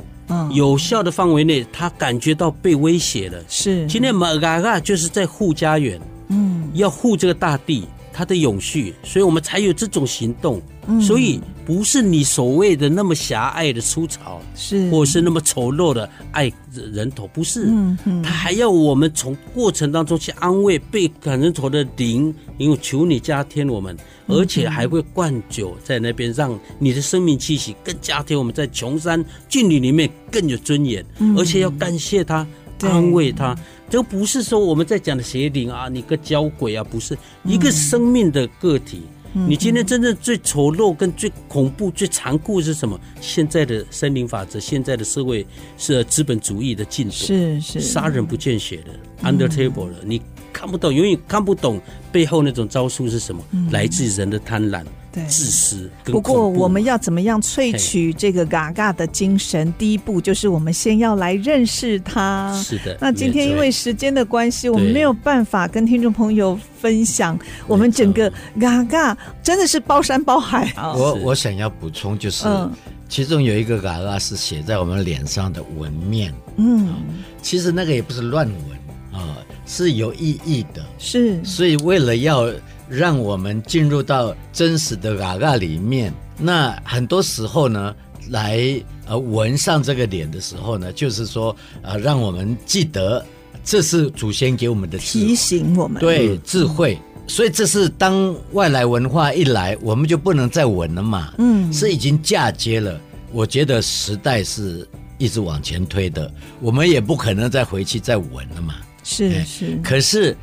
[0.54, 3.38] 有效的范围内，他感觉到被威胁了。
[3.46, 7.86] 是，今天马嘎嘎就是在护家园，嗯，要护这个大地。
[8.18, 10.60] 它的永续，所以我们才有这种行动。
[10.90, 17.66] 嗯、所以不是你所谓的那么狭隘的粗糙，是，或是那么丑陋的爱人头，不是。
[17.66, 23.94] 嗯嗯、他还要我们从过程当中去安慰被砍人头的灵，因为求你加添我们，
[24.26, 32.46] 而且还会灌酒在那边，让你的生命气息更加添我们在穷山峻岭里面更有尊严，嗯、而且要感谢他，
[32.82, 33.56] 安慰他。
[33.88, 39.02] 这不是说我们在讲的邪灵啊，你个交鬼啊，不是一个生命的个体。
[39.34, 42.98] 嗯、你今天真正最丑陋、跟最恐怖、最残酷是什么？
[43.20, 51.78] 现在的森林法则，现在的社会是资本主义的进度，是是杀人不见血的、嗯、under table 了，你看不懂，永远看不懂
[52.10, 54.82] 背后那种招数是什么，嗯、来自人的贪婪。
[55.12, 55.90] 自私。
[56.04, 59.72] 不过我们要怎么样萃取这个嘎嘎的精神？
[59.78, 62.52] 第一步就是我们先要来认识它。
[62.62, 62.96] 是的。
[63.00, 70.72] 那今天因为时间的关系，我们没有办法跟听众朋友分享我们整个嘎嘎真的是包山包海。
[70.76, 72.70] 我我想要补充就是，嗯、
[73.08, 76.32] 其中有一个嘎嘎是写在我们脸上的纹面。
[76.56, 76.94] 嗯，
[77.42, 80.84] 其实那个也不是乱纹啊，是有意义的。
[80.98, 81.42] 是。
[81.44, 82.48] 所以为了要。
[82.88, 86.12] 让我们进入到真实的嘎嘎里面。
[86.38, 87.94] 那很多时候呢，
[88.30, 93.24] 来呃纹上这个脸的时候呢，就是说呃，让我们记得
[93.64, 96.98] 这是祖先给我们的提醒，我们对智慧。
[97.26, 101.34] 所以这是当外来文化一来，我们就不能再纹了嘛。
[101.38, 102.98] 嗯，是已经嫁接了。
[103.32, 108.76] 我觉得时代是一直往前推的，我们也不可能再回去再纹了嘛。
[109.04, 110.36] 是是，可是。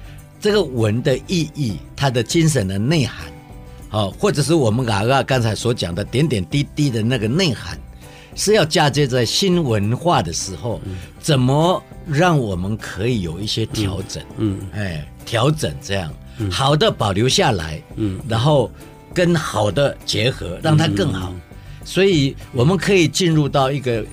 [0.45, 3.34] 这个文的意义，它的精神的内涵，
[3.89, 7.79] 好，或者是我们嘎嘎刚才所讲的点点滴滴的那个内涵，
[8.36, 10.79] 是要嫁接在新文化的时候，
[11.19, 14.23] 怎么让我们可以有一些调整？
[14.38, 16.13] 嗯，哎，调整这样，
[16.51, 18.69] 好的保留下来，嗯，然后
[19.15, 21.34] 跟好的结合，让它更好，
[21.84, 24.05] 所以我们可以进入到一个。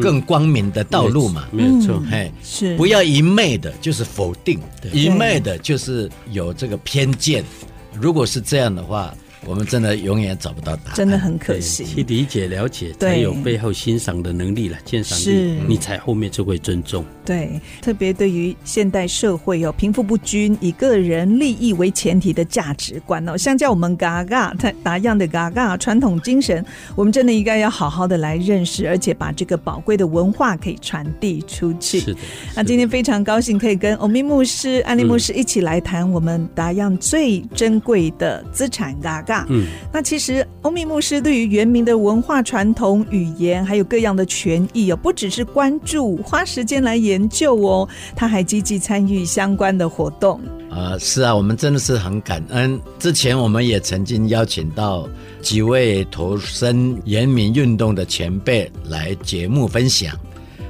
[0.00, 2.76] 更光明的道路嘛，没有错，嗯、嘿，是。
[2.76, 4.90] 不要一昧的，就是否定；对。
[4.90, 7.44] 一昧的，就是有这个偏见。
[7.92, 9.14] 如果是这样的话。
[9.46, 11.84] 我们真的永远找不到答案，真的很可惜。
[11.84, 15.32] 去理解、了解，才有背后欣赏的能力了，鉴赏力，是
[15.66, 17.04] 你才后面就会尊重。
[17.24, 26.64] 对，特别对于现代社会有贫富不均、以个人利益为前提的价值观哦，相较我们嘎嘎达样的嘎嘎传统精神，
[26.96, 32.00] 我们真的应该要好好的来认识，而且把这个宝贵的文化可以传递出去。
[32.00, 32.20] 是的。
[32.56, 39.46] 那今天非常高兴可以跟欧米牧师、安利牧师一起来谈我们达样最珍贵的资产嘎嘎。
[39.50, 50.40] 嗯，那其实欧米牧师对于原民的文化传统、语言，还有各样的权益哦，不只是关注、花时间来研究哦，他还积极参与相关的活动。
[50.70, 52.80] 啊、呃，是啊，我们真的是很感恩。
[52.98, 55.08] 之前我们也曾经邀请到
[55.42, 60.14] 几位投身原民运动的前辈来节目分享。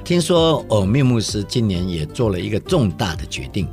[0.03, 3.67] 听说欧密牧师今年也做了一个重大的决定。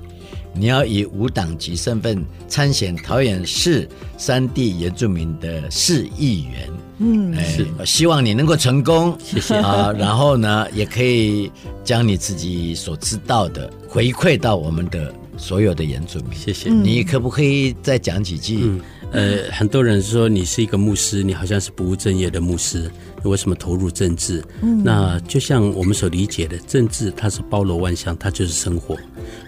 [0.58, 9.92] 你要以无党籍身份参选桃园市三地原住民的市议员，嗯，是希望你能够成功，谢谢啊。
[9.92, 11.50] 然后呢，也可以
[11.84, 16.70] 将你自己所知道的回馈到我们的所有的原住民，谢谢。
[16.70, 18.80] 你可不可以再讲几句？
[19.12, 22.90] 呃，很多人说你是一个牧师，你好像是不务正业的牧师。
[23.26, 24.42] 为什么投入政治？
[24.62, 28.96] 嗯，那就像我们所理解的，政治它是包罗万象，它就是生活。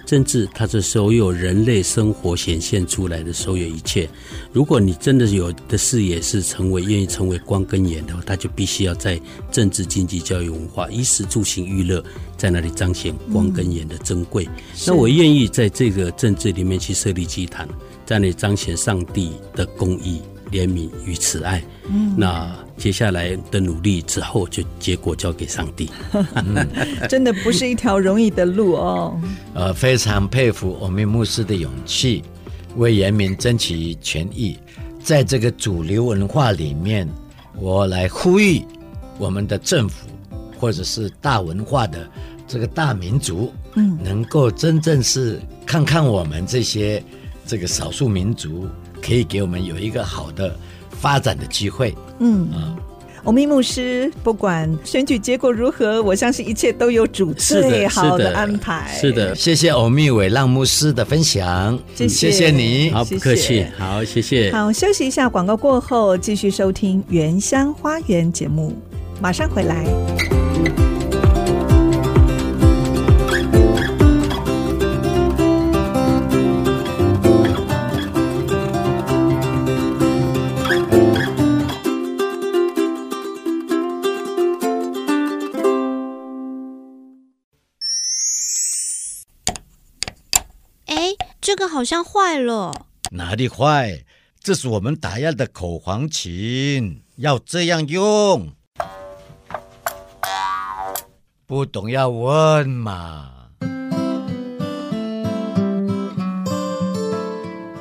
[0.05, 4.09] 政治它是所有人类生活显现出来的所有一切。
[4.53, 9.21] 如果你真的有的视野是成为愿意成为光跟眼的话，它就必须要在
[9.53, 12.03] 政治、经济、教育、文化、衣食住行、娱乐，
[12.37, 14.45] 在那里彰显光跟眼的珍贵。
[14.47, 17.69] 嗯、那我愿意在这个政治里面去设立祭坛，
[18.07, 20.21] 在那里彰显上帝的公义。
[20.51, 25.91] 怜悯与慈爱，嗯，那接下来的努力之后，就结果交给上帝。
[26.35, 26.67] 嗯、
[27.11, 29.21] 真的不是一条容易的路哦。
[29.53, 32.23] 呃，非常佩服我们牧师的勇气，
[32.77, 34.57] 为人民争取权益。
[35.03, 37.09] 在这个主流文化里面，
[37.57, 38.63] 我来呼吁
[39.19, 40.07] 我们的政府，
[40.59, 42.09] 或者是大文化的
[42.47, 47.03] 这个大民族，嗯，能够真正是看看我们这些
[47.45, 48.69] 这个少数民族。
[49.01, 50.59] 可以给我们有一个好的
[51.01, 51.95] 发展的机会。
[52.19, 52.75] 嗯啊，
[53.25, 58.97] 欧密牧师，不管选举结果如何，我相信一切都有主最好的安排。
[59.01, 64.51] 是的，谢谢欧密伟浪牧师的分享，谢谢，谢谢你，好，不客气，好，谢谢。
[64.53, 68.75] 好，休息一下，广告过后继续收听《原乡花园》节目，
[69.21, 70.38] 马上回来。
[91.79, 94.05] 好像坏了，哪里坏？
[94.43, 98.49] 这是我们打样的口簧琴，要这样用。
[101.47, 103.31] 不懂要问嘛。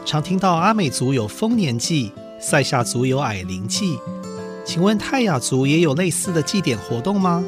[0.06, 3.98] 常听到阿美族有丰年祭，赛夏族有矮灵祭，
[4.64, 7.44] 请问泰雅族也有类似的祭典活动吗？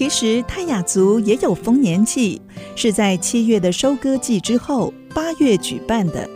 [0.00, 2.40] 其实泰雅族也有丰年祭，
[2.74, 6.26] 是在七月的收割季之后，八月举办的。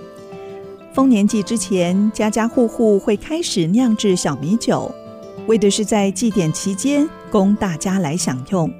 [0.93, 4.95] 丰年祭之前，家家户户会开始酿制小米酒，
[5.47, 8.71] 为的是在祭典期间供大家来享用。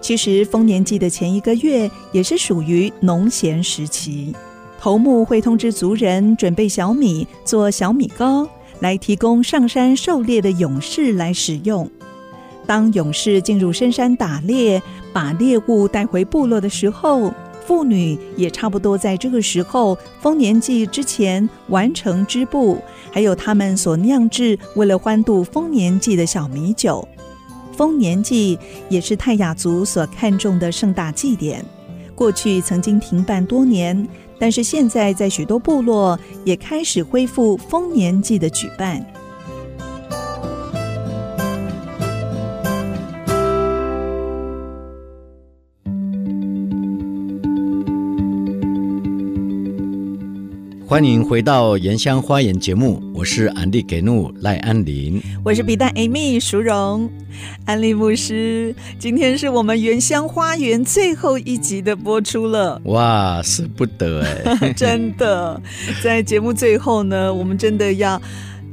[0.00, 4.34] 其实丰年祭的前一个月也是属于农闲时期，
[4.80, 8.48] 头目会通知族人准备小米做小米糕，
[8.80, 11.86] 来提供上山狩猎的勇士来使用。
[12.68, 17.32] 当勇士进入深山打猎，把猎物带回部落的时候，
[17.66, 22.76] 妇女也差不多在这个时候，丰年祭之前完成织布，
[23.10, 27.08] 还有他们所酿制为了欢度丰年祭的小米酒。
[27.72, 28.58] 丰年祭
[28.90, 31.64] 也是泰雅族所看重的盛大祭典，
[32.14, 34.06] 过去曾经停办多年，
[34.38, 39.02] 但是现在在许多部落也开始恢复丰年祭的举办。
[50.88, 57.10] 欢迎回到《原乡花园》节目，我是安利给怒赖安林，我是比蛋 Amy 淑荣，
[57.66, 58.74] 安利牧师。
[58.98, 65.60] 今天是我们《原乡花园》最后一集的播出了，哇，舍不得哎， 真的，
[66.02, 68.18] 在节目最后呢，我们真的要。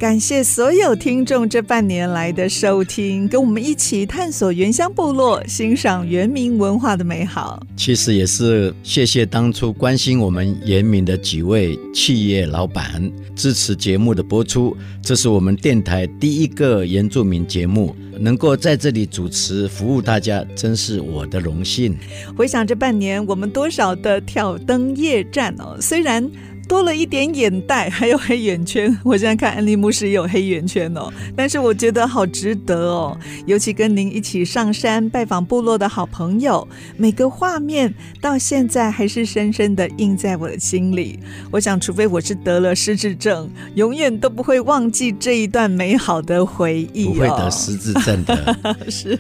[0.06, 7.60] 感谢所有听众这半年来的收听，跟我们一起探索原乡部落，欣赏原民文化的美好。
[7.76, 14.78] 其实也是谢谢当初关心我们原民的几位企业老板支持节目的播出。
[15.02, 21.98] 这是我们电台第一个原住民节目，能够在这里主持服务大家，真是我的荣幸。
[22.38, 26.30] 回想这半年，我们多少的挑灯夜战哦，虽然。
[26.68, 28.96] 多了一点眼袋， 还有黑眼圈。
[29.04, 33.18] 我现在看安利牧师也有黑眼圈哦，但是我觉得好值得哦。
[33.46, 41.20] 尤其跟您一起上山拜访部落的好朋友，每个画面到现在还是深深的印在我的心里。
[41.52, 47.14] 我想，除非我是得了失智症，永远都不会忘记这一段美好的回忆哦。
[47.14, 48.58] 不会得失智症的，
[48.90, 49.18] 是。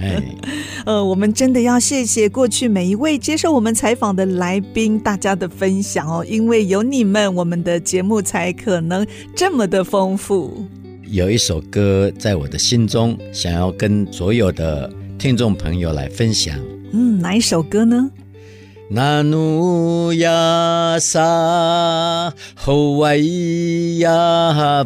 [0.86, 7.35] 呃，我们真的要谢谢过去每一位接受我们采访的来宾，大家的分享哦，因为有你们。
[7.36, 9.06] 我们的节目才可能
[9.36, 10.66] 这么的丰富。
[11.08, 16.58] 有一首歌在我的心中，想要跟所有的听众朋友来分享。
[16.94, 18.10] 嗯，哪一首歌呢？
[18.90, 23.18] 那努亚萨后外
[23.98, 24.84] 亚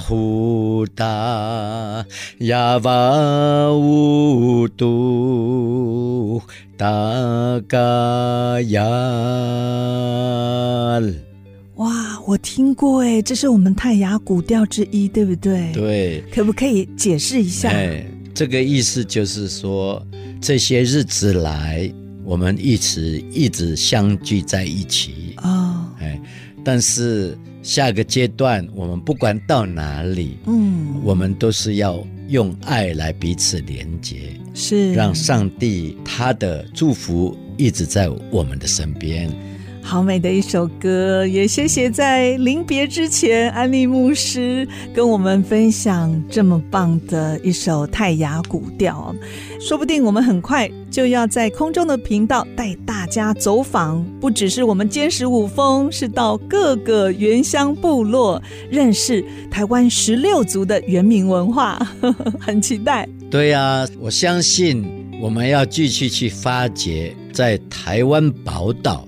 [0.00, 1.24] 斯里达
[2.38, 2.78] 里亚索尼。
[2.78, 4.02] Anak kenuan terahuta ya wautu
[6.76, 7.96] takayal。
[11.76, 15.72] 哇，我听过哎，这是我们泰雅古调之一，对不对？
[15.72, 17.70] 对，可不可以解释一下？
[17.70, 18.04] 哎，
[18.34, 20.02] 这个意思就是说，
[20.40, 21.90] 这些日子来。
[22.26, 25.34] 我们一直一直相聚在一起。
[25.36, 26.20] 啊，哎，
[26.64, 34.92] 但是下个阶段，我们不管到哪里，嗯，我们都是要用爱来彼此连接，是。
[34.92, 39.30] 让上帝他的祝福一直在我们的身边。
[39.86, 49.14] 好美的一首歌，也谢谢在临别之前，安利牧师跟我们分享这么棒的一首泰雅古调。
[49.60, 61.78] 说不定我们很快就要在空中的频道带大家走访，不只是我们尖石五峰，是到各个原乡部落，认识台湾十六族的原民文化，
[62.40, 63.08] 很期待。
[63.30, 64.84] 对呀，我相信
[65.22, 69.06] 我们要继续去发掘在台湾宝岛。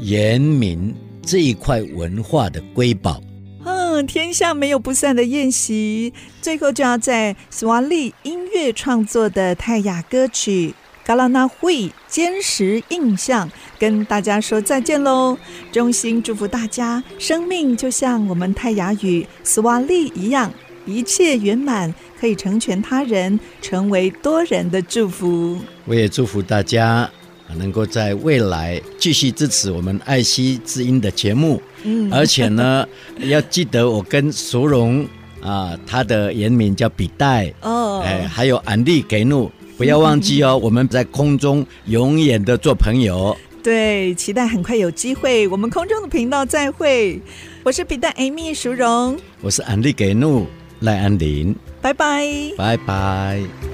[0.00, 3.22] 原民这一块文化的瑰宝，
[3.64, 6.12] 嗯，天下没有不散的宴席。
[6.42, 10.74] 最后就要在斯瓦利音乐创作的泰雅歌曲
[11.06, 15.38] 《嘎拉那会坚实印象》跟大家说再见喽！
[15.72, 20.52] 衷心祝福大家，生命就像我们泰雅语斯瓦利一样，
[20.84, 25.58] 一切圆满，可以成全他人，成为多人的祝福。
[25.86, 27.10] 我也祝福大家。
[27.56, 32.86] 能够在未来继续支持我们爱惜之音的节目，嗯，而且呢，
[33.28, 35.06] 要记得我跟淑荣
[35.40, 43.36] 啊，他的原名叫比代哦，哎，还有安利给怒，不要忘记哦，嗯， 我们在空中永远的做朋友。
[43.62, 47.20] 对，期待很快有机会，我们空中的频道再会。
[47.62, 50.46] 我是比代 Amy 淑荣，我是安利给怒
[50.80, 52.26] 赖安林，拜拜，
[52.58, 53.73] 拜拜。